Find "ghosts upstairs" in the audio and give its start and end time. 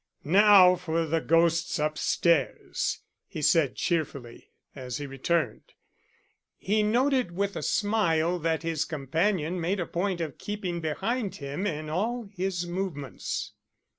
1.21-3.01